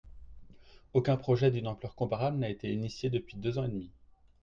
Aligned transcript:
Aucun 0.95 1.15
projet 1.15 1.51
d’une 1.51 1.67
ampleur 1.67 1.93
comparable 1.93 2.39
n’a 2.39 2.49
été 2.49 2.73
initié 2.73 3.11
depuis 3.11 3.37
deux 3.37 3.59
ans 3.59 3.65
et 3.65 3.69
demi. 3.69 3.91